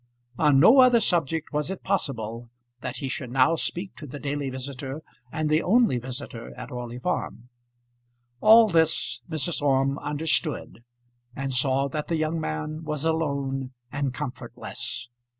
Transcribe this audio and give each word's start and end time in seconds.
On 0.39 0.59
no 0.59 0.79
other 0.79 0.99
subject 0.99 1.53
was 1.53 1.69
it 1.69 1.83
possible 1.83 2.49
that 2.81 2.95
he 2.95 3.07
should 3.07 3.29
now 3.29 3.53
speak 3.55 3.95
to 3.97 4.07
the 4.07 4.17
daily 4.17 4.49
visitor 4.49 5.03
and 5.31 5.47
the 5.47 5.61
only 5.61 5.99
visitor 5.99 6.55
at 6.57 6.71
Orley 6.71 6.97
Farm. 6.97 7.49
All 8.39 8.67
this 8.67 9.21
Mrs. 9.29 9.61
Orme 9.61 9.99
understood, 9.99 10.83
and 11.35 11.53
saw 11.53 11.87
that 11.89 12.07
the 12.07 12.15
young 12.17 12.39
man 12.41 12.83
was 12.83 13.05
alone 13.05 13.73
and 13.91 14.11
comfortless. 14.11 15.07